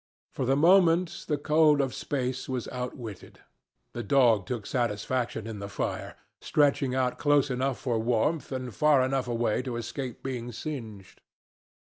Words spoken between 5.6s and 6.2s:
fire,